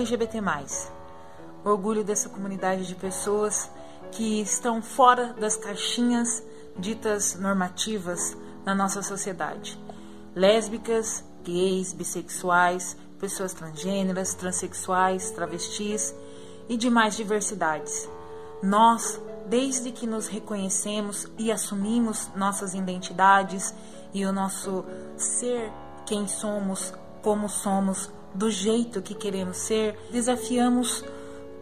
LGBT+. 0.00 0.40
Orgulho 1.64 2.02
dessa 2.02 2.28
comunidade 2.28 2.86
de 2.86 2.94
pessoas 2.94 3.70
que 4.10 4.40
estão 4.40 4.82
fora 4.82 5.34
das 5.34 5.56
caixinhas 5.56 6.42
ditas 6.76 7.34
normativas 7.34 8.36
na 8.64 8.74
nossa 8.74 9.02
sociedade. 9.02 9.78
Lésbicas, 10.34 11.24
gays, 11.44 11.92
bissexuais, 11.92 12.96
pessoas 13.18 13.52
transgêneras, 13.52 14.34
transexuais, 14.34 15.30
travestis 15.30 16.14
e 16.68 16.76
demais 16.76 17.16
diversidades. 17.16 18.08
Nós, 18.62 19.20
desde 19.46 19.92
que 19.92 20.06
nos 20.06 20.28
reconhecemos 20.28 21.26
e 21.38 21.52
assumimos 21.52 22.30
nossas 22.34 22.74
identidades 22.74 23.74
e 24.12 24.24
o 24.24 24.32
nosso 24.32 24.84
ser, 25.16 25.70
quem 26.06 26.26
somos, 26.26 26.92
como 27.22 27.48
somos, 27.48 28.10
do 28.34 28.50
jeito 28.50 29.02
que 29.02 29.14
queremos 29.14 29.56
ser, 29.56 29.98
desafiamos 30.10 31.04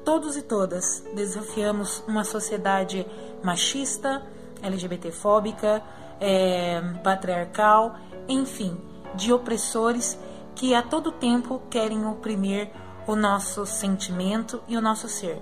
todos 0.04 0.36
e 0.36 0.42
todas, 0.42 1.04
desafiamos 1.14 2.02
uma 2.06 2.24
sociedade 2.24 3.06
machista, 3.42 4.22
LGBTfóbica, 4.62 5.82
é, 6.20 6.80
patriarcal, 7.02 7.96
enfim, 8.28 8.76
de 9.14 9.32
opressores 9.32 10.18
que 10.54 10.74
a 10.74 10.82
todo 10.82 11.12
tempo 11.12 11.62
querem 11.70 12.06
oprimir 12.06 12.70
o 13.06 13.14
nosso 13.14 13.64
sentimento 13.64 14.62
e 14.68 14.76
o 14.76 14.80
nosso 14.80 15.08
ser. 15.08 15.40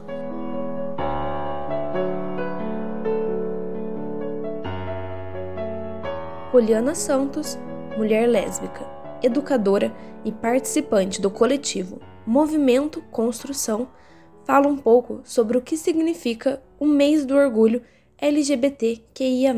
Poliana 6.53 6.95
Santos, 6.95 7.59
mulher 7.97 8.27
lésbica, 8.29 8.96
educadora 9.23 9.95
e 10.25 10.33
participante 10.33 11.21
do 11.21 11.31
coletivo 11.31 12.01
Movimento 12.27 13.01
Construção, 13.11 13.89
fala 14.45 14.67
um 14.67 14.77
pouco 14.77 15.21
sobre 15.25 15.57
o 15.57 15.63
que 15.63 15.77
significa 15.77 16.63
o 16.79 16.87
mês 16.87 17.25
do 17.25 17.37
orgulho 17.37 17.83
LGBTQIA. 18.19 19.55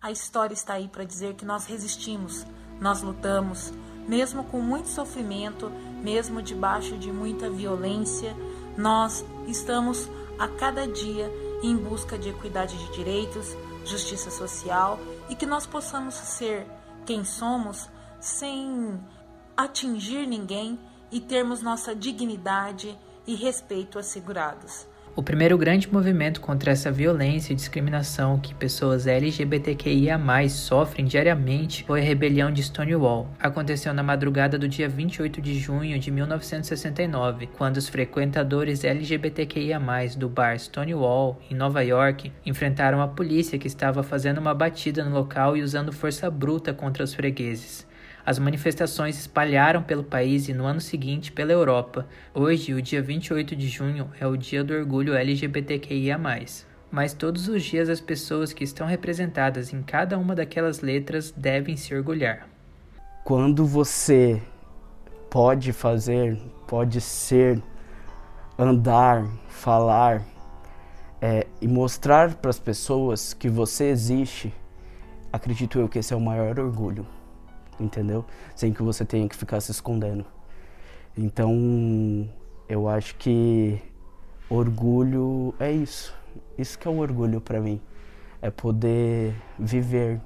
A 0.00 0.10
história 0.10 0.54
está 0.54 0.74
aí 0.74 0.88
para 0.88 1.04
dizer 1.04 1.34
que 1.34 1.44
nós 1.44 1.66
resistimos, 1.66 2.46
nós 2.80 3.02
lutamos, 3.02 3.72
mesmo 4.08 4.44
com 4.44 4.60
muito 4.60 4.88
sofrimento, 4.88 5.70
mesmo 6.02 6.42
debaixo 6.42 6.96
de 6.96 7.12
muita 7.12 7.50
violência, 7.50 8.34
nós 8.76 9.24
estamos 9.46 10.08
a 10.38 10.48
cada 10.48 10.86
dia 10.86 11.30
em 11.62 11.76
busca 11.76 12.18
de 12.18 12.30
equidade 12.30 12.76
de 12.78 12.92
direitos, 12.92 13.56
justiça 13.84 14.30
social 14.30 14.98
e 15.28 15.34
que 15.34 15.46
nós 15.46 15.66
possamos 15.66 16.14
ser 16.14 16.66
quem 17.04 17.24
somos 17.24 17.88
sem 18.20 19.00
atingir 19.56 20.26
ninguém 20.26 20.78
e 21.10 21.20
termos 21.20 21.62
nossa 21.62 21.94
dignidade 21.94 22.96
e 23.26 23.34
respeito 23.34 23.98
assegurados. 23.98 24.86
O 25.16 25.24
primeiro 25.24 25.58
grande 25.58 25.92
movimento 25.92 26.40
contra 26.40 26.70
essa 26.70 26.90
violência 26.90 27.52
e 27.52 27.56
discriminação 27.56 28.38
que 28.38 28.54
pessoas 28.54 29.08
LGBTQIA+ 29.08 30.18
sofrem 30.48 31.04
diariamente 31.04 31.84
foi 31.84 32.00
a 32.00 32.04
rebelião 32.04 32.52
de 32.52 32.62
Stonewall. 32.62 33.28
Aconteceu 33.40 33.92
na 33.92 34.04
madrugada 34.04 34.56
do 34.56 34.68
dia 34.68 34.88
28 34.88 35.42
de 35.42 35.58
junho 35.58 35.98
de 35.98 36.12
1969, 36.12 37.48
quando 37.48 37.78
os 37.78 37.88
frequentadores 37.88 38.84
LGBTQIA+ 38.84 39.80
do 40.16 40.28
bar 40.28 40.56
Stonewall 40.56 41.40
em 41.50 41.54
Nova 41.54 41.82
York 41.82 42.32
enfrentaram 42.46 43.02
a 43.02 43.08
polícia 43.08 43.58
que 43.58 43.66
estava 43.66 44.04
fazendo 44.04 44.38
uma 44.38 44.54
batida 44.54 45.04
no 45.04 45.12
local 45.12 45.56
e 45.56 45.62
usando 45.62 45.92
força 45.92 46.30
bruta 46.30 46.72
contra 46.72 47.02
os 47.02 47.12
fregueses. 47.12 47.89
As 48.24 48.38
manifestações 48.38 49.18
espalharam 49.18 49.82
pelo 49.82 50.04
país 50.04 50.48
e 50.48 50.52
no 50.52 50.66
ano 50.66 50.80
seguinte 50.80 51.32
pela 51.32 51.52
Europa. 51.52 52.06
Hoje, 52.34 52.74
o 52.74 52.82
dia 52.82 53.00
28 53.00 53.56
de 53.56 53.68
junho, 53.68 54.10
é 54.20 54.26
o 54.26 54.36
dia 54.36 54.62
do 54.62 54.74
orgulho 54.74 55.14
LGBTQIA. 55.14 56.20
Mas 56.90 57.14
todos 57.14 57.48
os 57.48 57.62
dias 57.62 57.88
as 57.88 58.00
pessoas 58.00 58.52
que 58.52 58.62
estão 58.62 58.86
representadas 58.86 59.72
em 59.72 59.82
cada 59.82 60.18
uma 60.18 60.34
daquelas 60.34 60.80
letras 60.80 61.32
devem 61.34 61.76
se 61.76 61.94
orgulhar. 61.94 62.46
Quando 63.24 63.64
você 63.64 64.42
pode 65.30 65.72
fazer, 65.72 66.36
pode 66.66 67.00
ser, 67.00 67.62
andar, 68.58 69.26
falar 69.48 70.22
é, 71.22 71.46
e 71.60 71.68
mostrar 71.68 72.34
para 72.34 72.50
as 72.50 72.58
pessoas 72.58 73.32
que 73.32 73.48
você 73.48 73.84
existe, 73.84 74.52
acredito 75.32 75.78
eu 75.78 75.88
que 75.88 76.00
esse 76.00 76.12
é 76.12 76.16
o 76.16 76.20
maior 76.20 76.58
orgulho 76.58 77.06
entendeu? 77.80 78.24
Sem 78.54 78.72
que 78.72 78.82
você 78.82 79.04
tenha 79.04 79.28
que 79.28 79.36
ficar 79.36 79.60
se 79.60 79.70
escondendo. 79.70 80.24
Então, 81.16 82.28
eu 82.68 82.88
acho 82.88 83.14
que 83.16 83.80
orgulho 84.48 85.54
é 85.58 85.72
isso. 85.72 86.14
Isso 86.56 86.78
que 86.78 86.86
é 86.86 86.90
o 86.90 86.98
orgulho 86.98 87.40
para 87.40 87.60
mim. 87.60 87.80
É 88.40 88.50
poder 88.50 89.34
viver. 89.58 90.20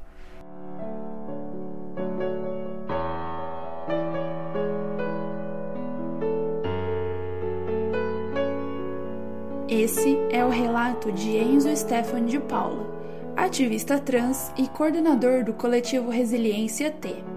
Esse 9.68 10.16
é 10.30 10.44
o 10.44 10.50
relato 10.50 11.10
de 11.10 11.36
Enzo 11.36 11.74
Stefan 11.76 12.24
de 12.26 12.38
Paula, 12.38 12.86
ativista 13.36 13.98
trans 13.98 14.52
e 14.56 14.68
coordenador 14.68 15.44
do 15.44 15.52
coletivo 15.52 16.10
Resiliência 16.10 16.90
T. 16.90 17.33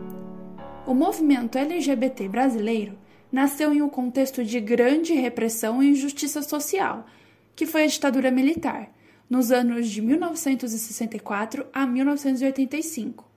O 0.88 0.94
movimento 0.94 1.58
LGBT 1.58 2.30
brasileiro 2.30 2.98
nasceu 3.30 3.74
em 3.74 3.82
um 3.82 3.90
contexto 3.90 4.42
de 4.42 4.58
grande 4.62 5.14
repressão 5.14 5.84
e 5.84 5.90
injustiça 5.90 6.42
social, 6.42 7.06
que 7.58 7.66
foi 7.66 7.84
a 7.84 7.88
ditadura 7.88 8.32
militar, 8.32 8.90
nos 9.30 9.52
anos 9.52 9.90
de 9.90 10.02
1964 10.02 11.68
a 11.74 11.86
1985. 11.86 13.30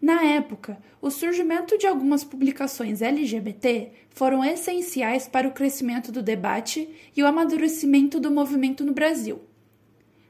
Na 0.00 0.24
época, 0.24 0.78
o 0.98 1.10
surgimento 1.10 1.76
de 1.76 1.86
algumas 1.86 2.24
publicações 2.24 3.02
LGBT 3.02 3.92
foram 4.08 4.42
essenciais 4.42 5.28
para 5.28 5.46
o 5.46 5.52
crescimento 5.52 6.10
do 6.10 6.22
debate 6.22 6.88
e 7.14 7.22
o 7.22 7.26
amadurecimento 7.26 8.18
do 8.18 8.30
movimento 8.30 8.82
no 8.82 8.94
Brasil. 8.94 9.42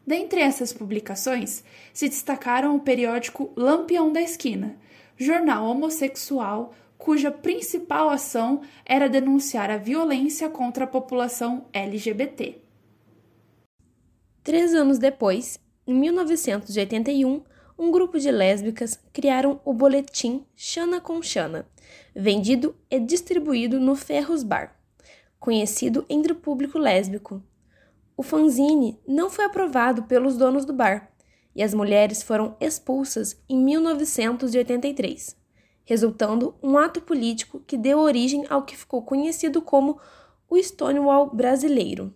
Dentre 0.04 0.40
essas 0.40 0.72
publicações, 0.72 1.62
se 1.92 2.08
destacaram 2.08 2.74
o 2.74 2.80
periódico 2.80 3.52
Lampião 3.54 4.12
da 4.12 4.20
Esquina, 4.20 4.76
jornal 5.18 5.66
homossexual 5.66 6.72
cuja 6.96 7.30
principal 7.30 8.08
ação 8.08 8.62
era 8.84 9.08
denunciar 9.08 9.70
a 9.70 9.76
violência 9.76 10.48
contra 10.48 10.84
a 10.84 10.88
população 10.88 11.66
LGBT. 11.72 12.58
Três 14.42 14.74
anos 14.74 14.98
depois, 14.98 15.58
em 15.86 15.94
1981, 15.94 17.42
um 17.78 17.90
grupo 17.90 18.18
de 18.18 18.30
lésbicas 18.30 18.98
criaram 19.12 19.60
o 19.64 19.72
boletim 19.72 20.44
Xana 20.56 21.00
com 21.00 21.22
Xana, 21.22 21.66
vendido 22.14 22.74
e 22.90 22.98
distribuído 22.98 23.78
no 23.78 23.94
Ferros 23.94 24.42
Bar, 24.42 24.76
conhecido 25.38 26.04
entre 26.08 26.32
o 26.32 26.36
público 26.36 26.78
lésbico. 26.78 27.42
O 28.16 28.22
fanzine 28.22 28.98
não 29.06 29.30
foi 29.30 29.44
aprovado 29.44 30.02
pelos 30.04 30.36
donos 30.36 30.64
do 30.64 30.72
bar, 30.72 31.12
e 31.58 31.62
as 31.64 31.74
mulheres 31.74 32.22
foram 32.22 32.56
expulsas 32.60 33.36
em 33.48 33.58
1983, 33.58 35.36
resultando 35.84 36.54
um 36.62 36.78
ato 36.78 37.00
político 37.00 37.58
que 37.66 37.76
deu 37.76 37.98
origem 37.98 38.44
ao 38.48 38.62
que 38.62 38.76
ficou 38.76 39.02
conhecido 39.02 39.60
como 39.60 39.98
o 40.48 40.56
Stonewall 40.56 41.34
brasileiro. 41.34 42.14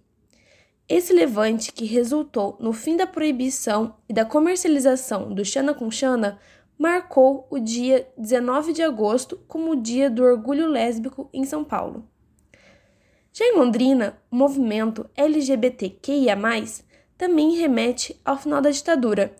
Esse 0.89 1.13
levante, 1.13 1.73
que 1.73 1.85
resultou 1.85 2.57
no 2.61 2.73
fim 2.73 2.97
da 2.97 3.05
proibição 3.05 3.97
e 4.09 4.13
da 4.13 4.25
comercialização 4.25 5.35
do 5.35 5.45
Xana 5.45 5.75
com 5.75 5.91
Xana, 5.91 6.39
marcou 6.79 7.49
o 7.51 7.59
dia 7.59 8.07
19 8.17 8.73
de 8.73 8.83
agosto 8.83 9.41
como 9.49 9.73
o 9.73 9.77
Dia 9.77 10.09
do 10.09 10.23
Orgulho 10.23 10.69
Lésbico 10.69 11.29
em 11.33 11.45
São 11.45 11.65
Paulo. 11.65 12.09
Já 13.33 13.45
em 13.45 13.57
Londrina, 13.57 14.17
o 14.31 14.37
movimento 14.37 15.11
LGBTQIA, 15.17 16.37
também 17.23 17.55
remete 17.55 18.21
ao 18.25 18.37
final 18.37 18.61
da 18.61 18.71
ditadura, 18.71 19.33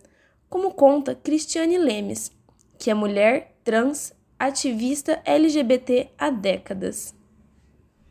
como 0.49 0.73
conta 0.73 1.13
Cristiane 1.13 1.77
Lemes, 1.77 2.31
que 2.79 2.89
é 2.89 2.93
mulher 2.93 3.57
trans 3.61 4.13
ativista 4.39 5.19
LGBT 5.25 6.09
há 6.17 6.29
décadas. 6.29 7.13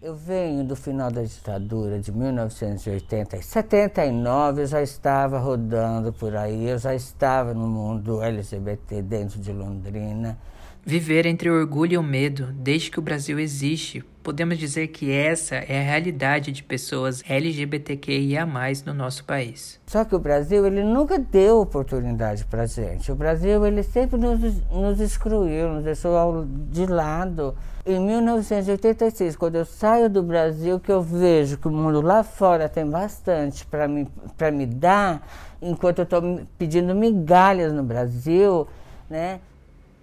Eu 0.02 0.14
venho 0.14 0.62
do 0.62 0.76
final 0.76 1.10
da 1.10 1.22
ditadura 1.22 1.98
de 1.98 2.12
1980. 2.12 3.38
Em 3.38 3.40
79 3.40 4.60
eu 4.60 4.66
já 4.66 4.82
estava 4.82 5.38
rodando 5.38 6.12
por 6.12 6.36
aí, 6.36 6.68
eu 6.68 6.76
já 6.76 6.94
estava 6.94 7.54
no 7.54 7.66
mundo 7.66 8.20
LGBT 8.20 9.00
dentro 9.00 9.40
de 9.40 9.54
Londrina. 9.54 10.38
Viver 10.84 11.26
entre 11.26 11.48
o 11.48 11.54
orgulho 11.54 11.92
e 11.92 11.98
o 11.98 12.02
medo, 12.02 12.48
desde 12.54 12.90
que 12.90 12.98
o 12.98 13.02
Brasil 13.02 13.38
existe, 13.38 14.04
podemos 14.20 14.58
dizer 14.58 14.88
que 14.88 15.12
essa 15.12 15.54
é 15.54 15.78
a 15.78 15.84
realidade 15.84 16.50
de 16.50 16.60
pessoas 16.60 17.22
LGBTQIA+ 17.28 18.44
no 18.84 18.92
nosso 18.92 19.24
país. 19.24 19.80
Só 19.86 20.04
que 20.04 20.12
o 20.12 20.18
Brasil 20.18 20.66
ele 20.66 20.82
nunca 20.82 21.20
deu 21.20 21.60
oportunidade 21.60 22.44
para 22.46 22.66
gente. 22.66 23.12
O 23.12 23.14
Brasil 23.14 23.64
ele 23.64 23.84
sempre 23.84 24.18
nos, 24.18 24.40
nos 24.72 25.00
excluiu, 25.00 25.68
nos 25.68 25.84
deixou 25.84 26.46
de 26.68 26.84
lado. 26.86 27.54
Em 27.86 28.00
1986, 28.00 29.36
quando 29.36 29.54
eu 29.54 29.64
saio 29.64 30.10
do 30.10 30.20
Brasil, 30.20 30.80
que 30.80 30.90
eu 30.90 31.00
vejo 31.00 31.58
que 31.58 31.68
o 31.68 31.70
mundo 31.70 32.00
lá 32.00 32.24
fora 32.24 32.68
tem 32.68 32.84
bastante 32.84 33.64
para 33.66 33.86
me, 33.86 34.08
me 34.52 34.66
dar, 34.66 35.24
enquanto 35.60 36.00
eu 36.00 36.04
estou 36.04 36.40
pedindo 36.58 36.92
migalhas 36.92 37.72
no 37.72 37.84
Brasil, 37.84 38.66
né? 39.08 39.38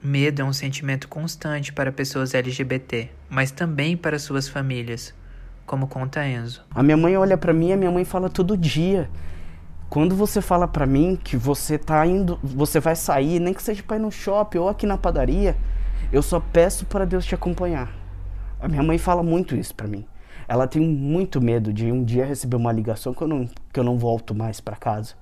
Medo 0.01 0.42
é 0.42 0.46
um 0.46 0.54
sentimento 0.54 1.10
constante 1.10 1.74
para 1.74 1.92
pessoas 1.92 2.34
LGBT, 2.34 3.10
mas 3.30 3.51
também 3.51 3.98
para 3.98 4.18
suas 4.18 4.48
famílias, 4.48 5.13
como 5.66 5.90
conta 5.90 6.25
Enzo. 6.25 6.63
A 6.74 6.81
minha 6.81 6.96
mãe 6.96 7.18
olha 7.18 7.38
para 7.38 7.51
mim 7.51 7.68
e 7.68 7.74
a 7.74 7.78
minha 7.78 7.92
mãe 7.92 8.06
fala 8.06 8.30
todo 8.30 8.56
dia. 8.56 9.10
Quando 9.90 10.16
você 10.16 10.40
fala 10.40 10.69
para 10.69 10.86
mim 10.86 11.19
que 11.22 11.36
você 11.36 11.78
tá 11.78 12.07
indo, 12.07 12.40
você 12.42 12.80
vai 12.80 12.96
sair, 12.96 13.42
nem 13.42 13.54
que 13.54 13.62
seja 13.62 13.84
para 13.84 13.98
ir 13.98 14.00
no 14.00 14.10
shopping 14.10 14.60
ou 14.60 14.69
aqui 14.69 14.86
na 14.86 14.98
padaria, 14.98 15.57
eu 16.13 16.22
só 16.22 16.40
peço 16.40 16.86
para 16.86 17.04
Deus 17.04 17.25
te 17.25 17.36
acompanhar. 17.36 17.94
A 18.57 18.69
minha 18.69 18.81
mãe 18.81 18.98
fala 18.98 19.22
muito 19.22 19.54
isso 19.54 19.75
para 19.75 19.86
mim. 19.86 20.06
Ela 20.48 20.66
tem 20.66 20.81
muito 20.81 21.42
medo 21.42 21.74
de 21.74 21.92
um 21.92 22.06
dia 22.06 22.25
receber 22.25 22.56
uma 22.56 22.72
ligação 22.72 23.13
que 23.13 23.22
eu 23.22 23.28
não, 23.28 23.50
que 23.74 23.78
eu 23.78 23.84
não 23.84 23.98
volto 23.98 24.34
mais 24.34 24.62
para 24.62 24.78
casa, 24.78 25.16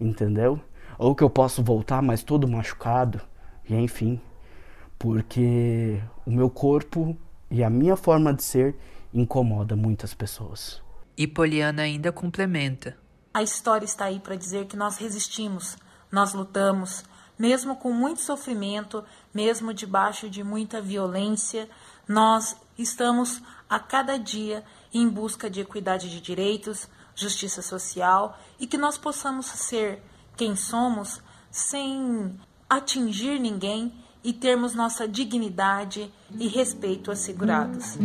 entendeu? 0.00 0.58
Ou 0.98 1.14
que 1.14 1.22
eu 1.22 1.30
posso 1.30 1.62
voltar, 1.62 2.02
mas 2.02 2.24
todo 2.24 2.48
machucado 2.48 3.20
e 3.68 3.74
enfim, 3.74 4.20
porque 4.98 6.00
o 6.24 6.30
meu 6.30 6.48
corpo 6.48 7.16
e 7.50 7.62
a 7.62 7.70
minha 7.70 7.96
forma 7.96 8.32
de 8.32 8.42
ser 8.42 8.76
incomoda 9.12 9.76
muitas 9.76 10.14
pessoas. 10.14 10.82
E 11.16 11.26
Poliana 11.26 11.82
ainda 11.82 12.12
complementa. 12.12 12.96
A 13.32 13.42
história 13.42 13.84
está 13.84 14.06
aí 14.06 14.20
para 14.20 14.36
dizer 14.36 14.66
que 14.66 14.76
nós 14.76 14.96
resistimos, 14.96 15.76
nós 16.10 16.32
lutamos, 16.32 17.04
mesmo 17.38 17.76
com 17.76 17.92
muito 17.92 18.20
sofrimento, 18.20 19.04
mesmo 19.32 19.74
debaixo 19.74 20.28
de 20.28 20.42
muita 20.42 20.80
violência, 20.80 21.68
nós 22.08 22.56
estamos 22.78 23.42
a 23.68 23.78
cada 23.78 24.16
dia 24.18 24.64
em 24.92 25.08
busca 25.08 25.50
de 25.50 25.60
equidade 25.60 26.08
de 26.08 26.20
direitos, 26.20 26.88
justiça 27.14 27.62
social 27.62 28.38
e 28.58 28.66
que 28.66 28.78
nós 28.78 28.96
possamos 28.96 29.46
ser 29.46 30.02
quem 30.36 30.54
somos 30.54 31.22
sem 31.50 32.38
atingir 32.68 33.38
ninguém 33.38 33.92
e 34.24 34.32
termos 34.32 34.74
nossa 34.74 35.06
dignidade 35.06 36.12
e 36.38 36.48
respeito 36.48 37.12
assegurados. 37.12 37.96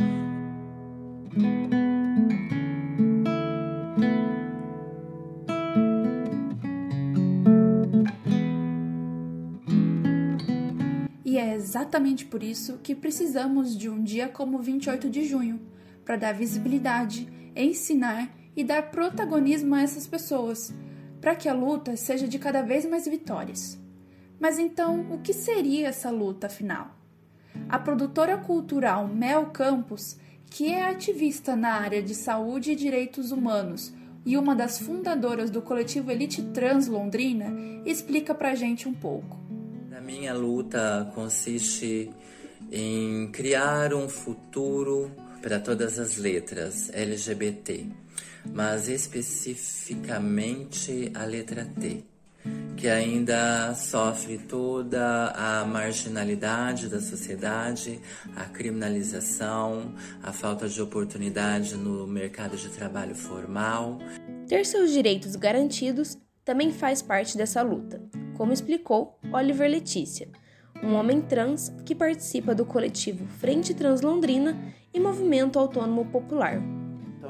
E 11.26 11.38
é 11.40 11.56
exatamente 11.56 12.26
por 12.26 12.44
isso 12.44 12.78
que 12.84 12.94
precisamos 12.94 13.76
de 13.76 13.90
um 13.90 14.04
dia 14.04 14.28
como 14.28 14.60
28 14.60 15.10
de 15.10 15.24
junho 15.24 15.60
para 16.06 16.18
dar 16.18 16.34
visibilidade, 16.34 17.28
ensinar 17.56 18.30
e 18.56 18.64
dar 18.64 18.92
protagonismo 18.92 19.74
a 19.74 19.82
essas 19.82 20.06
pessoas, 20.06 20.72
para 21.20 21.36
que 21.36 21.50
a 21.50 21.54
luta 21.54 21.96
seja 21.96 22.28
de 22.28 22.38
cada 22.38 22.62
vez 22.62 22.86
mais 22.86 23.08
vitórias. 23.08 23.81
Mas 24.42 24.58
então, 24.58 25.06
o 25.12 25.20
que 25.20 25.34
seria 25.34 25.90
essa 25.90 26.10
luta 26.10 26.48
afinal? 26.48 26.98
A 27.70 27.78
produtora 27.78 28.40
cultural 28.40 29.08
Mel 29.08 29.52
Campos, 29.52 30.18
que 30.50 30.74
é 30.74 30.90
ativista 30.90 31.56
na 31.56 31.74
área 31.74 32.02
de 32.02 32.16
saúde 32.16 32.72
e 32.72 32.76
direitos 32.76 33.32
humanos 33.32 33.94
e 34.26 34.36
uma 34.36 34.56
das 34.56 34.80
fundadoras 34.80 35.52
do 35.52 35.62
coletivo 35.62 36.10
Elite 36.10 36.42
Trans 36.42 36.88
Londrina, 36.88 37.54
explica 37.86 38.34
pra 38.34 38.56
gente 38.56 38.90
um 38.90 38.96
pouco. 38.96 39.40
A 39.96 40.02
minha 40.02 40.34
luta 40.34 41.12
consiste 41.14 42.10
em 42.72 43.30
criar 43.32 43.94
um 43.94 44.10
futuro 44.10 45.12
para 45.40 45.60
todas 45.60 46.00
as 46.00 46.18
letras 46.18 46.90
LGBT, 46.92 47.86
mas 48.52 48.90
especificamente 48.90 51.12
a 51.14 51.26
letra 51.26 51.64
T 51.80 52.10
que 52.76 52.88
ainda 52.88 53.74
sofre 53.76 54.38
toda 54.38 55.32
a 55.32 55.66
marginalidade 55.66 56.88
da 56.88 57.00
sociedade, 57.00 58.00
a 58.36 58.46
criminalização, 58.46 59.94
a 60.24 60.32
falta 60.32 60.68
de 60.68 60.82
oportunidade 60.82 61.76
no 61.76 62.08
mercado 62.08 62.58
de 62.58 62.70
trabalho 62.70 63.16
formal. 63.16 64.00
Ter 64.48 64.66
seus 64.66 64.92
direitos 64.92 65.36
garantidos 65.36 66.18
também 66.44 66.72
faz 66.72 67.02
parte 67.02 67.38
dessa 67.38 67.62
luta, 67.62 68.02
como 68.36 68.52
explicou 68.52 69.20
Oliver 69.32 69.70
Letícia, 69.70 70.28
um 70.84 70.96
homem 70.96 71.22
trans 71.22 71.72
que 71.86 71.94
participa 71.94 72.56
do 72.56 72.66
coletivo 72.66 73.26
Frente 73.40 73.74
Trans 73.74 74.02
Londrina 74.02 74.58
e 74.94 75.00
Movimento 75.00 75.60
Autônomo 75.60 76.06
Popular. 76.06 76.81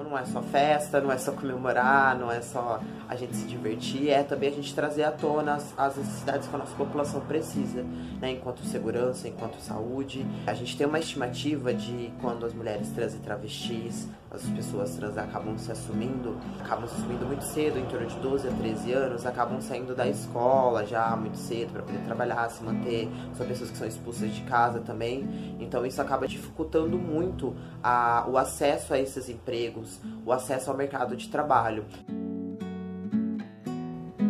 Não 0.03 0.18
é 0.18 0.25
só 0.25 0.42
festa, 0.42 1.00
não 1.00 1.12
é 1.12 1.18
só 1.18 1.31
comemorar, 1.31 2.18
não 2.18 2.31
é 2.31 2.42
só 2.42 2.80
a 3.07 3.15
gente 3.15 3.36
se 3.36 3.45
divertir, 3.45 4.09
é 4.09 4.24
também 4.24 4.50
a 4.50 4.53
gente 4.53 4.74
trazer 4.74 5.03
à 5.03 5.12
tona 5.12 5.56
as, 5.56 5.74
as 5.77 5.95
necessidades 5.98 6.48
que 6.48 6.56
a 6.56 6.57
nossa 6.57 6.75
população 6.75 7.21
precisa, 7.21 7.83
né? 8.19 8.31
Enquanto 8.31 8.63
segurança, 8.65 9.27
enquanto 9.27 9.59
saúde. 9.59 10.25
A 10.48 10.53
gente 10.53 10.77
tem 10.77 10.88
uma 10.88 11.00
estimativa 11.00 11.74
de 11.74 12.12
quando 12.21 12.45
as 12.45 12.53
mulheres 12.53 12.89
trans 12.92 13.13
e 13.13 13.18
travestis, 13.18 14.07
as 14.31 14.44
pessoas 14.44 14.95
trans 14.95 15.18
acabam 15.18 15.57
se 15.57 15.69
assumindo, 15.74 16.38
acabam 16.62 16.88
se 16.88 16.95
assumindo 16.95 17.25
muito 17.25 17.44
cedo, 17.44 17.77
em 17.77 17.86
torno 17.86 18.07
de 18.07 18.15
12 18.15 18.48
a 18.48 18.51
13 18.51 18.94
anos, 18.94 19.25
acabam 19.25 19.59
saindo 19.59 19.94
da 19.94 20.07
escola 20.07 20.86
já 20.86 21.13
muito 21.18 21.38
cedo 21.38 21.74
para 21.74 21.83
poder 21.83 22.00
trabalhar, 22.06 22.50
se 22.50 22.63
manter. 22.63 23.09
São 23.36 23.45
pessoas 23.45 23.71
que 23.71 23.77
são 23.77 23.88
expulsas 23.88 24.33
de 24.33 24.42
casa 24.44 24.80
também. 24.80 25.57
Então 25.59 25.86
isso 25.86 26.01
acaba 26.01 26.30
dificultando 26.30 26.98
muito 26.98 27.53
a, 27.83 28.25
o 28.27 28.38
acesso 28.38 28.94
a 28.94 29.00
esses 29.00 29.27
empregos, 29.27 29.91
o 30.26 30.32
acesso 30.32 30.70
ao 30.70 30.78
mercado 30.78 31.16
de 31.16 31.30
trabalho. 31.30 31.86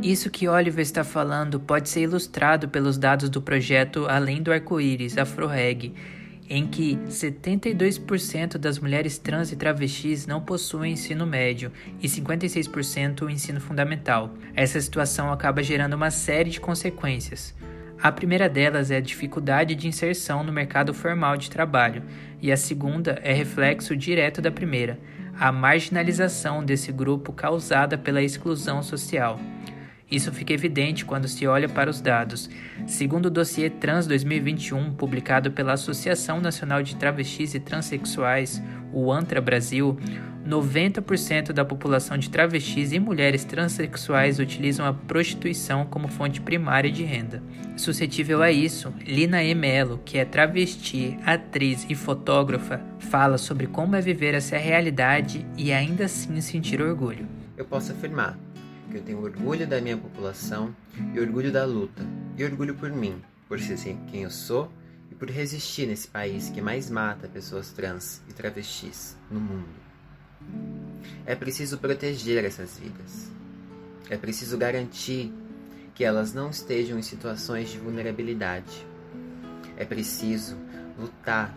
Isso 0.03 0.31
que 0.31 0.47
Oliver 0.47 0.81
está 0.81 1.03
falando 1.03 1.59
pode 1.59 1.87
ser 1.87 2.01
ilustrado 2.01 2.67
pelos 2.67 2.97
dados 2.97 3.29
do 3.29 3.39
projeto 3.41 4.07
Além 4.07 4.41
do 4.41 4.51
Arco-Íris, 4.51 5.15
AfroReg, 5.15 5.93
em 6.49 6.65
que 6.65 6.97
72% 7.07 8.57
das 8.57 8.79
mulheres 8.79 9.19
trans 9.19 9.51
e 9.51 9.55
travestis 9.55 10.25
não 10.25 10.41
possuem 10.41 10.93
ensino 10.93 11.25
médio 11.25 11.71
e 12.01 12.07
56% 12.07 13.21
o 13.21 13.29
ensino 13.29 13.61
fundamental. 13.61 14.33
Essa 14.55 14.81
situação 14.81 15.31
acaba 15.31 15.61
gerando 15.61 15.93
uma 15.93 16.09
série 16.09 16.49
de 16.49 16.59
consequências. 16.59 17.55
A 18.01 18.11
primeira 18.11 18.49
delas 18.49 18.89
é 18.89 18.97
a 18.97 19.01
dificuldade 19.01 19.75
de 19.75 19.87
inserção 19.87 20.43
no 20.43 20.51
mercado 20.51 20.93
formal 20.93 21.37
de 21.37 21.51
trabalho, 21.51 22.01
e 22.41 22.51
a 22.51 22.57
segunda 22.57 23.19
é 23.23 23.31
reflexo 23.31 23.95
direto 23.95 24.41
da 24.41 24.51
primeira, 24.51 24.99
a 25.39 25.51
marginalização 25.51 26.63
desse 26.63 26.91
grupo 26.91 27.33
causada 27.33 27.97
pela 27.97 28.21
exclusão 28.21 28.81
social. 28.83 29.39
Isso 30.11 30.29
fica 30.33 30.51
evidente 30.51 31.05
quando 31.05 31.27
se 31.27 31.47
olha 31.47 31.69
para 31.69 31.89
os 31.89 32.01
dados. 32.01 32.49
Segundo 32.85 33.27
o 33.27 33.29
dossiê 33.29 33.69
Trans 33.69 34.05
2021, 34.05 34.93
publicado 34.93 35.51
pela 35.51 35.73
Associação 35.73 36.41
Nacional 36.41 36.83
de 36.83 36.97
Travestis 36.97 37.53
e 37.53 37.61
Transsexuais, 37.61 38.61
o 38.91 39.09
ANTRA 39.09 39.39
Brasil, 39.39 39.97
90% 40.45 41.51
da 41.51 41.63
população 41.63 42.17
de 42.17 42.29
travestis 42.29 42.91
e 42.91 42.99
mulheres 42.99 43.43
transexuais 43.43 44.39
utilizam 44.39 44.85
a 44.85 44.93
prostituição 44.93 45.85
como 45.85 46.07
fonte 46.07 46.41
primária 46.41 46.91
de 46.91 47.03
renda. 47.03 47.41
Suscetível 47.77 48.41
a 48.41 48.51
isso, 48.51 48.93
Lina 49.05 49.43
E. 49.43 49.53
Mello, 49.53 49.99
que 50.03 50.17
é 50.17 50.25
travesti, 50.25 51.17
atriz 51.25 51.85
e 51.89 51.95
fotógrafa, 51.95 52.81
fala 52.99 53.37
sobre 53.37 53.67
como 53.67 53.95
é 53.95 54.01
viver 54.01 54.33
essa 54.33 54.57
realidade 54.57 55.45
e 55.57 55.71
ainda 55.71 56.05
assim 56.05 56.39
sentir 56.41 56.81
orgulho. 56.81 57.27
Eu 57.55 57.65
posso 57.65 57.91
afirmar 57.91 58.37
que 58.89 58.97
eu 58.97 59.01
tenho 59.01 59.23
orgulho 59.23 59.65
da 59.65 59.79
minha 59.79 59.97
população 59.97 60.75
e 61.13 61.19
orgulho 61.19 61.51
da 61.51 61.65
luta, 61.65 62.03
e 62.37 62.43
orgulho 62.43 62.75
por 62.75 62.91
mim, 62.91 63.21
por 63.47 63.59
ser 63.59 63.95
quem 64.09 64.23
eu 64.23 64.29
sou 64.29 64.71
e 65.11 65.15
por 65.15 65.29
resistir 65.29 65.85
nesse 65.85 66.07
país 66.07 66.49
que 66.49 66.61
mais 66.61 66.89
mata 66.89 67.27
pessoas 67.27 67.71
trans 67.71 68.21
e 68.29 68.33
travestis 68.33 69.15
no 69.29 69.39
mundo. 69.39 69.90
É 71.25 71.35
preciso 71.35 71.77
proteger 71.77 72.43
essas 72.43 72.77
vidas. 72.77 73.31
É 74.09 74.17
preciso 74.17 74.57
garantir 74.57 75.31
que 75.93 76.03
elas 76.03 76.33
não 76.33 76.49
estejam 76.49 76.97
em 76.97 77.01
situações 77.01 77.69
de 77.69 77.77
vulnerabilidade. 77.77 78.85
É 79.77 79.85
preciso 79.85 80.57
lutar 80.99 81.55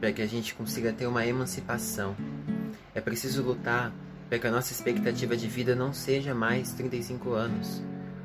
para 0.00 0.12
que 0.12 0.22
a 0.22 0.26
gente 0.26 0.54
consiga 0.54 0.92
ter 0.92 1.06
uma 1.06 1.26
emancipação. 1.26 2.16
É 2.94 3.00
preciso 3.00 3.42
lutar 3.42 3.92
para 4.28 4.38
que 4.38 4.46
a 4.46 4.50
nossa 4.50 4.72
expectativa 4.72 5.36
de 5.36 5.46
vida 5.46 5.74
não 5.74 5.92
seja 5.92 6.34
mais 6.34 6.72
35 6.72 7.32
anos. 7.32 7.82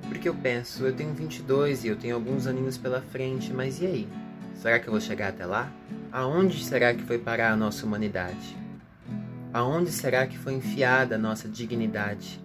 Porque 0.08 0.28
eu 0.28 0.36
penso, 0.36 0.86
eu 0.86 0.94
tenho 0.94 1.14
22 1.14 1.84
e 1.84 1.88
eu 1.88 1.96
tenho 1.96 2.16
alguns 2.16 2.48
aninhos 2.48 2.78
pela 2.78 3.02
frente, 3.02 3.54
mas 3.54 3.82
e 3.82 3.86
aí? 3.86 4.10
Será 4.56 4.80
que 4.80 4.88
eu 4.88 4.92
vou 4.92 5.02
chegar 5.02 5.30
até 5.30 5.46
lá? 5.46 5.72
Aonde 6.12 6.64
será 6.64 6.94
que 6.94 7.04
foi 7.04 7.18
parar 7.18 7.52
a 7.52 7.56
nossa 7.56 7.86
humanidade? 7.86 8.61
Aonde 9.54 9.92
será 9.92 10.26
que 10.26 10.38
foi 10.38 10.54
enfiada 10.54 11.16
a 11.16 11.18
nossa 11.18 11.50
dignidade? 11.50 12.42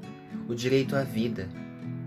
O 0.49 0.55
direito 0.57 0.97
à 0.97 1.05
vida, 1.05 1.49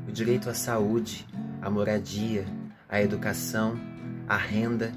o 0.05 0.11
direito 0.11 0.49
à 0.49 0.53
saúde, 0.53 1.25
à 1.61 1.69
moradia, 1.69 2.45
à 2.89 3.01
educação, 3.01 3.79
à 4.27 4.35
renda. 4.35 4.91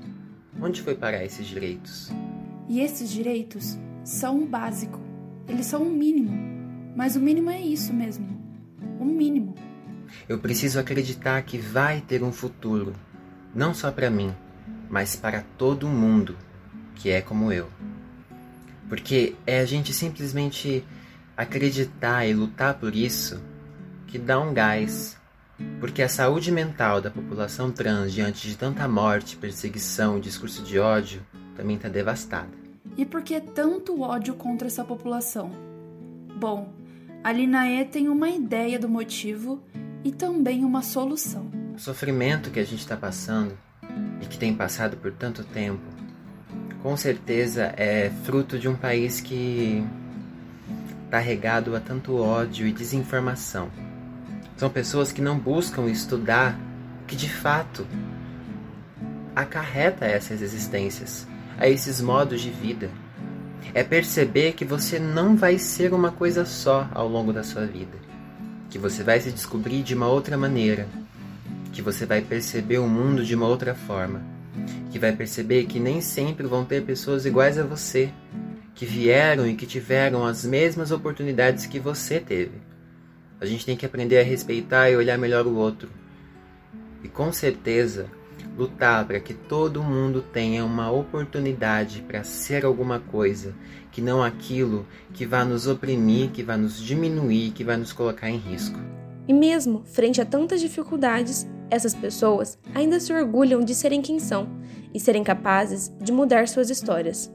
Onde 0.61 0.83
foi 0.83 0.97
parar 0.97 1.25
esses 1.25 1.47
direitos? 1.47 2.11
E 2.69 2.81
esses 2.81 3.11
direitos 3.11 3.79
são 4.03 4.43
o 4.43 4.47
básico. 4.47 5.01
Eles 5.47 5.67
são 5.67 5.85
o 5.85 5.91
mínimo. 5.91 6.33
Mas 6.97 7.15
o 7.15 7.21
mínimo 7.21 7.51
é 7.51 7.61
isso 7.61 7.93
mesmo. 7.93 8.27
O 8.99 9.05
mínimo. 9.05 9.55
Eu 10.29 10.41
preciso 10.41 10.81
acreditar 10.81 11.41
que 11.43 11.59
vai 11.59 12.01
ter 12.01 12.25
um 12.25 12.33
futuro, 12.33 12.93
não 13.55 13.73
só 13.73 13.93
para 13.93 14.11
mim, 14.11 14.35
mas 14.91 15.15
para 15.15 15.45
todo 15.57 15.89
mundo 15.89 16.37
que 16.97 17.09
é 17.11 17.23
como 17.23 17.53
eu. 17.53 17.69
Porque 18.93 19.35
é 19.47 19.59
a 19.59 19.65
gente 19.65 19.91
simplesmente 19.95 20.85
acreditar 21.35 22.27
e 22.27 22.35
lutar 22.35 22.75
por 22.75 22.95
isso 22.95 23.43
que 24.07 24.19
dá 24.19 24.39
um 24.39 24.53
gás. 24.53 25.17
Porque 25.81 26.03
a 26.03 26.11
saúde 26.11 26.53
mental 26.53 27.01
da 27.01 27.11
população 27.11 27.73
trans 27.73 28.13
diante 28.13 28.47
de 28.47 28.55
tanta 28.55 28.87
morte, 28.87 29.39
perseguição, 29.39 30.21
discurso 30.21 30.63
de 30.63 30.79
ódio 30.79 31.23
também 31.57 31.77
está 31.77 31.89
devastada. 31.89 32.51
E 32.95 33.07
por 33.07 33.23
que 33.23 33.41
tanto 33.41 34.03
ódio 34.03 34.35
contra 34.35 34.69
essa 34.69 34.85
população? 34.85 35.51
Bom, 36.39 36.75
a 37.25 37.33
Linaê 37.33 37.87
tem 37.87 38.11
uma 38.11 38.29
ideia 38.29 38.79
do 38.79 38.91
motivo 38.91 39.63
e 40.05 40.13
também 40.13 40.67
uma 40.67 40.83
solução. 40.83 41.51
O 41.75 41.79
sofrimento 41.79 42.51
que 42.51 42.61
a 42.61 42.65
gente 42.67 42.81
está 42.81 42.99
passando 42.99 43.57
e 44.21 44.27
que 44.27 44.37
tem 44.37 44.55
passado 44.55 44.99
por 44.99 45.13
tanto 45.13 45.43
tempo, 45.45 46.02
com 46.83 46.97
certeza 46.97 47.73
é 47.77 48.11
fruto 48.25 48.59
de 48.59 48.69
um 48.69 48.75
país 48.75 49.21
que 49.21 49.85
está 51.05 51.19
regado 51.19 51.77
a 51.77 51.81
tanto 51.81 52.17
ódio 52.17 52.67
e 52.67 52.73
desinformação. 52.73 53.71
São 54.57 54.69
pessoas 54.69 55.13
que 55.13 55.23
não 55.23 55.39
buscam 55.39 55.87
estudar 55.87 56.59
que 57.07 57.15
de 57.15 57.29
fato 57.29 57.87
acarreta 59.35 60.07
essas 60.07 60.43
existências, 60.43 61.27
a 61.59 61.69
esses 61.69 62.01
modos 62.01 62.41
de 62.41 62.51
vida. 62.51 62.91
É 63.73 63.85
perceber 63.85 64.53
que 64.53 64.65
você 64.65 64.99
não 64.99 65.37
vai 65.37 65.59
ser 65.59 65.95
uma 65.95 66.11
coisa 66.11 66.45
só 66.45 66.89
ao 66.93 67.09
longo 67.09 67.33
da 67.33 67.45
sua 67.45 67.65
vida, 67.65 67.97
que 68.69 68.79
você 68.79 69.05
vai 69.05 69.21
se 69.21 69.31
descobrir 69.31 69.83
de 69.83 69.95
uma 69.95 70.09
outra 70.09 70.37
maneira, 70.37 70.89
que 71.73 71.81
você 71.81 72.05
vai 72.05 72.21
perceber 72.21 72.79
o 72.79 72.89
mundo 72.89 73.25
de 73.25 73.35
uma 73.35 73.47
outra 73.47 73.75
forma, 73.75 74.32
que 74.91 74.99
vai 74.99 75.13
perceber 75.13 75.65
que 75.67 75.81
nem 75.81 76.01
sempre 76.01 76.47
vão 76.47 76.65
ter 76.65 76.83
pessoas 76.83 77.25
iguais 77.27 77.59
a 77.59 77.65
você, 77.65 78.11
que 78.75 78.85
vieram 78.85 79.47
e 79.47 79.55
que 79.55 79.67
tiveram 79.67 80.25
as 80.25 80.45
mesmas 80.45 80.91
oportunidades 80.91 81.67
que 81.67 81.79
você 81.79 82.21
teve. 82.21 82.61
A 83.41 83.47
gente 83.47 83.67
tem 83.67 83.77
que 83.77 83.87
aprender 83.87 84.19
a 84.19 84.23
respeitar 84.23 84.91
e 84.91 84.97
olhar 84.97 85.19
melhor 85.19 85.47
o 85.47 85.57
outro. 85.57 85.89
E 87.03 87.09
com 87.09 87.33
certeza, 87.33 88.09
lutar 88.57 89.05
para 89.07 89.21
que 89.21 89.35
todo 89.35 89.83
mundo 89.83 90.23
tenha 90.33 90.65
uma 90.65 90.91
oportunidade 90.91 92.03
para 92.03 92.23
ser 92.23 92.65
alguma 92.65 93.01
coisa, 93.01 93.55
que 93.91 94.01
não 94.01 94.23
aquilo 94.23 94.87
que 95.13 95.27
vai 95.27 95.45
nos 95.45 95.67
oprimir, 95.67 96.31
que 96.31 96.43
vai 96.43 96.57
nos 96.57 96.81
diminuir, 96.81 97.51
que 97.51 97.65
vai 97.65 97.77
nos 97.77 97.93
colocar 97.93 98.31
em 98.31 98.37
risco. 98.37 98.79
E 99.27 99.33
mesmo 99.33 99.83
frente 99.87 100.21
a 100.21 100.25
tantas 100.25 100.61
dificuldades, 100.61 101.47
essas 101.73 101.95
pessoas 101.95 102.59
ainda 102.75 103.01
se 103.01 103.11
orgulham 103.15 103.65
de 103.65 103.75
serem 103.75 104.03
quem 104.03 104.19
são 104.19 104.47
e 104.93 105.01
serem 105.01 105.25
capazes 105.25 105.91
de 105.99 106.13
mudar 106.13 106.47
suas 106.47 106.69
histórias. 106.69 107.33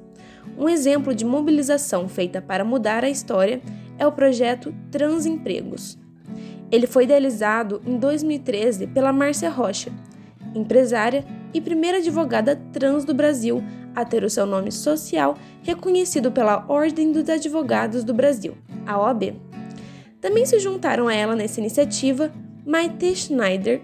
Um 0.56 0.70
exemplo 0.70 1.16
de 1.16 1.26
mobilização 1.26 2.08
feita 2.08 2.40
para 2.40 2.64
mudar 2.64 3.04
a 3.04 3.10
história 3.10 3.60
é 3.98 4.06
o 4.06 4.12
projeto 4.12 4.72
Transempregos. 4.92 5.98
Ele 6.72 6.86
foi 6.86 7.06
idealizado 7.06 7.82
em 7.84 7.98
2013 7.98 8.86
pela 8.86 9.12
Márcia 9.12 9.50
Rocha, 9.50 9.92
empresária 10.54 11.26
e 11.52 11.60
primeira 11.60 11.98
advogada 11.98 12.56
trans 12.72 13.04
do 13.04 13.16
Brasil 13.16 13.64
a 13.96 14.06
ter 14.06 14.24
o 14.24 14.30
seu 14.30 14.46
nome 14.46 14.72
social 14.72 15.36
reconhecido 15.64 16.32
pela 16.32 16.64
Ordem 16.68 17.12
dos 17.12 17.28
Advogados 17.28 18.04
do 18.04 18.14
Brasil, 18.14 18.56
a 18.86 19.00
OAB. 19.00 19.34
Também 20.22 20.46
se 20.46 20.60
juntaram 20.60 21.08
a 21.08 21.16
ela 21.16 21.36
nessa 21.36 21.60
iniciativa 21.60 22.32
Maite 22.64 23.16
Schneider, 23.16 23.82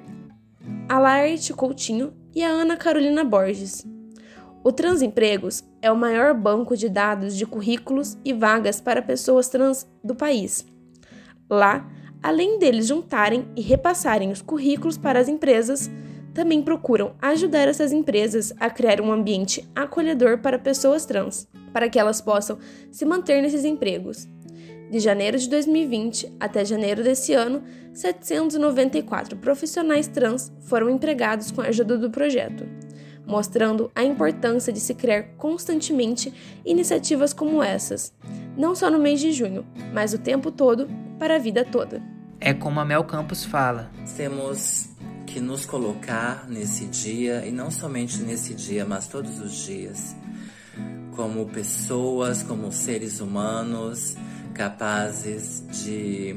a 0.87 0.99
Laerte 0.99 1.53
Coutinho 1.53 2.13
e 2.35 2.43
a 2.43 2.49
Ana 2.49 2.75
Carolina 2.75 3.23
Borges. 3.23 3.85
O 4.63 4.71
Transempregos 4.71 5.63
é 5.81 5.91
o 5.91 5.95
maior 5.95 6.33
banco 6.33 6.75
de 6.75 6.89
dados 6.89 7.35
de 7.35 7.45
currículos 7.45 8.17
e 8.23 8.33
vagas 8.33 8.79
para 8.79 9.01
pessoas 9.01 9.49
trans 9.49 9.87
do 10.03 10.15
país. 10.15 10.65
Lá, 11.49 11.89
além 12.21 12.59
deles 12.59 12.87
juntarem 12.87 13.47
e 13.55 13.61
repassarem 13.61 14.31
os 14.31 14.41
currículos 14.41 14.97
para 14.97 15.19
as 15.19 15.27
empresas, 15.27 15.89
também 16.33 16.61
procuram 16.61 17.13
ajudar 17.21 17.67
essas 17.67 17.91
empresas 17.91 18.53
a 18.59 18.69
criar 18.69 18.99
um 19.01 19.11
ambiente 19.11 19.67
acolhedor 19.75 20.39
para 20.39 20.57
pessoas 20.57 21.05
trans, 21.05 21.47
para 21.71 21.89
que 21.89 21.99
elas 21.99 22.21
possam 22.21 22.57
se 22.91 23.05
manter 23.05 23.41
nesses 23.41 23.65
empregos. 23.65 24.27
De 24.93 24.99
janeiro 24.99 25.39
de 25.39 25.49
2020 25.49 26.33
até 26.39 26.63
janeiro 26.63 27.03
desse 27.03 27.33
ano, 27.33 27.63
794 27.95 29.35
profissionais 29.37 30.07
trans 30.07 30.53
foram 30.61 30.87
empregados 30.87 31.49
com 31.49 31.61
a 31.61 31.65
ajuda 31.65 31.97
do 31.97 32.11
projeto, 32.11 32.63
mostrando 33.25 33.91
a 33.95 34.03
importância 34.03 34.71
de 34.71 34.79
se 34.79 34.93
criar 34.93 35.23
constantemente 35.35 36.31
iniciativas 36.63 37.33
como 37.33 37.63
essas, 37.63 38.13
não 38.55 38.75
só 38.75 38.91
no 38.91 38.99
mês 38.99 39.19
de 39.19 39.31
junho, 39.31 39.65
mas 39.91 40.13
o 40.13 40.19
tempo 40.19 40.51
todo, 40.51 40.87
para 41.17 41.37
a 41.37 41.39
vida 41.39 41.65
toda. 41.65 41.99
É 42.39 42.53
como 42.53 42.79
a 42.79 42.85
Mel 42.85 43.03
Campos 43.03 43.43
fala: 43.43 43.89
temos 44.15 44.89
que 45.25 45.39
nos 45.39 45.65
colocar 45.65 46.47
nesse 46.47 46.85
dia, 46.85 47.43
e 47.47 47.51
não 47.51 47.71
somente 47.71 48.21
nesse 48.21 48.53
dia, 48.53 48.85
mas 48.85 49.07
todos 49.07 49.39
os 49.39 49.53
dias, 49.53 50.15
como 51.15 51.47
pessoas, 51.47 52.43
como 52.43 52.71
seres 52.71 53.19
humanos 53.19 54.15
capazes 54.53 55.63
de 55.83 56.35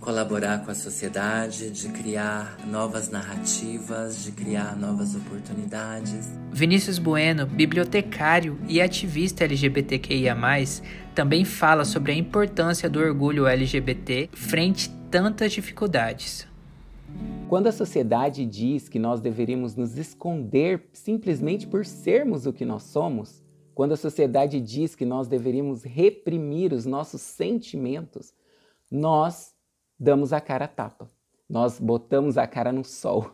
colaborar 0.00 0.64
com 0.64 0.70
a 0.70 0.74
sociedade, 0.74 1.70
de 1.70 1.88
criar 1.90 2.58
novas 2.66 3.10
narrativas, 3.10 4.24
de 4.24 4.32
criar 4.32 4.76
novas 4.76 5.14
oportunidades. 5.14 6.32
Vinícius 6.50 6.98
Bueno, 6.98 7.46
bibliotecário 7.46 8.58
e 8.66 8.80
ativista 8.80 9.44
LGBTQIA+, 9.44 10.36
também 11.14 11.44
fala 11.44 11.84
sobre 11.84 12.12
a 12.12 12.14
importância 12.14 12.88
do 12.88 12.98
orgulho 12.98 13.46
LGBT 13.46 14.30
frente 14.32 14.88
a 14.88 15.10
tantas 15.10 15.52
dificuldades. 15.52 16.46
Quando 17.48 17.66
a 17.66 17.72
sociedade 17.72 18.44
diz 18.44 18.88
que 18.88 18.98
nós 18.98 19.20
deveríamos 19.20 19.74
nos 19.74 19.96
esconder 19.96 20.88
simplesmente 20.92 21.66
por 21.66 21.84
sermos 21.84 22.46
o 22.46 22.52
que 22.52 22.64
nós 22.64 22.82
somos, 22.84 23.42
quando 23.78 23.92
a 23.92 23.96
sociedade 23.96 24.60
diz 24.60 24.96
que 24.96 25.04
nós 25.04 25.28
deveríamos 25.28 25.84
reprimir 25.84 26.72
os 26.72 26.84
nossos 26.84 27.20
sentimentos, 27.20 28.34
nós 28.90 29.54
damos 29.96 30.32
a 30.32 30.40
cara 30.40 30.64
a 30.64 30.68
tapa. 30.68 31.08
Nós 31.48 31.78
botamos 31.78 32.36
a 32.36 32.44
cara 32.44 32.72
no 32.72 32.84
sol. 32.84 33.30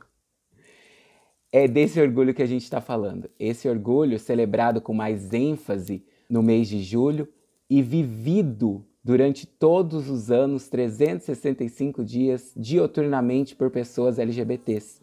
É 1.50 1.66
desse 1.66 1.98
orgulho 1.98 2.34
que 2.34 2.42
a 2.42 2.46
gente 2.46 2.64
está 2.64 2.78
falando. 2.78 3.30
Esse 3.38 3.70
orgulho 3.70 4.18
celebrado 4.18 4.82
com 4.82 4.92
mais 4.92 5.32
ênfase 5.32 6.04
no 6.28 6.42
mês 6.42 6.68
de 6.68 6.82
julho 6.82 7.26
e 7.70 7.80
vivido 7.80 8.84
durante 9.02 9.46
todos 9.46 10.10
os 10.10 10.30
anos, 10.30 10.68
365 10.68 12.04
dias, 12.04 12.52
dioturnamente 12.54 13.56
por 13.56 13.70
pessoas 13.70 14.18
LGBTs. 14.18 15.00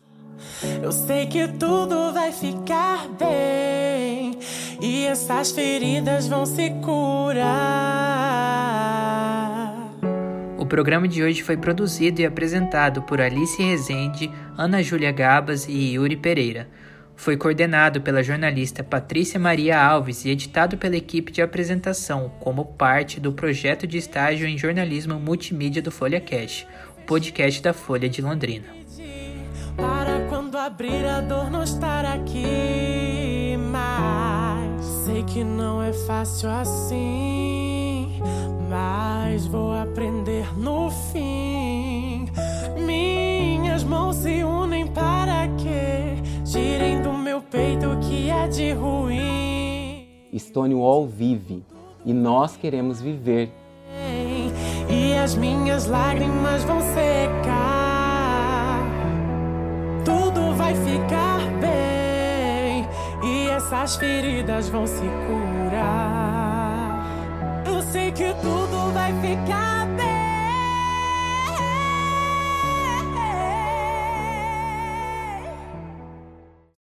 Eu 0.84 0.92
sei 0.92 1.26
que 1.26 1.48
tudo 1.48 2.14
vai 2.14 2.32
ficar 2.32 3.10
bem 3.18 4.21
e 4.82 5.06
essas 5.06 5.52
feridas 5.52 6.28
vão 6.28 6.44
se 6.46 6.72
curar. 6.82 7.62
O 10.58 10.66
programa 10.66 11.08
de 11.08 11.22
hoje 11.22 11.44
foi 11.44 11.56
produzido 11.56 12.22
e 12.22 12.26
apresentado 12.26 13.04
por 13.04 13.22
Alice 13.22 13.62
Rezende, 13.62 14.32
Ana 14.58 14.82
Júlia 14.82 15.12
Gabas 15.12 15.68
e 15.68 15.94
Yuri 15.94 16.18
Pereira. 16.18 16.68
Foi 17.16 17.38
coordenado 17.38 18.02
pela 18.02 18.24
jornalista 18.24 18.84
Patrícia 18.84 19.40
Maria 19.40 19.80
Alves 19.80 20.26
e 20.26 20.32
editado 20.32 20.78
pela 20.78 20.96
equipe 20.96 21.32
de 21.32 21.42
apresentação, 21.42 22.32
como 22.40 22.66
parte 22.66 23.20
do 23.20 23.32
projeto 23.32 23.86
de 23.86 24.00
estágio 24.00 24.48
em 24.48 24.58
jornalismo 24.58 25.20
multimídia 25.20 25.84
do 25.84 25.92
Folha 25.92 26.20
Cash, 26.20 26.66
o 26.98 27.02
podcast 27.02 27.62
da 27.62 27.74
Folha 27.74 28.10
de 28.10 28.24
Londrina. 28.24 28.66
Para 29.78 30.22
quando 30.30 30.58
abrir 30.58 31.06
a 31.06 31.22
dor 31.22 31.52
não 31.52 31.64
estar 31.64 32.06
aqui 32.06 33.21
que 35.34 35.44
não 35.46 35.82
é 35.82 35.94
fácil 35.94 36.50
assim, 36.50 38.20
mas 38.70 39.48
vou 39.48 39.72
aprender 39.72 40.46
no 40.58 40.90
fim. 40.90 42.28
Minhas 42.78 43.84
mãos 43.84 44.18
se 44.18 44.44
unem 44.44 44.88
para 44.88 45.48
que 45.58 46.46
girem 46.46 47.02
do 47.02 47.14
meu 47.14 47.42
peito 47.42 47.98
que 48.02 48.30
é 48.30 48.48
de 48.48 48.74
ruim. 48.74 50.06
Stonewall 50.38 51.08
vive 51.08 51.64
e 52.06 52.12
nós 52.12 52.58
queremos 52.58 53.02
viver. 53.02 53.50
E 54.90 55.14
as 55.14 55.36
minhas 55.36 55.88
lágrimas 55.88 56.64
vão 56.66 56.82
secar. 56.82 58.82
Tudo 60.04 60.54
vai 60.56 60.76
ficar 60.76 61.40
bem. 61.62 61.71
Essas 63.72 63.96
feridas 63.96 64.68
vão 64.68 64.86
se 64.86 65.00
curar. 65.00 67.06
Eu 67.66 67.82
sei 67.84 68.12
que 68.12 68.34
tudo 68.42 68.92
vai 68.92 69.14
ficar 69.22 69.81